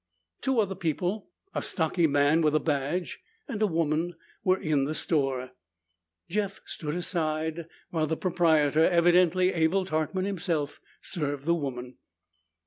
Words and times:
Two 0.41 0.59
other 0.59 0.73
people, 0.73 1.29
a 1.53 1.61
stocky 1.61 2.07
man 2.07 2.41
with 2.41 2.55
a 2.55 2.59
badge, 2.59 3.19
and 3.47 3.61
a 3.61 3.67
woman, 3.67 4.15
were 4.43 4.57
in 4.59 4.85
the 4.85 4.95
store. 4.95 5.51
Jeff 6.27 6.59
stood 6.65 6.95
aside 6.95 7.67
while 7.91 8.07
the 8.07 8.17
proprietor, 8.17 8.83
evidently 8.83 9.53
Abel 9.53 9.85
Tarkman 9.85 10.25
himself, 10.25 10.81
served 11.03 11.45
the 11.45 11.53
woman. 11.53 11.97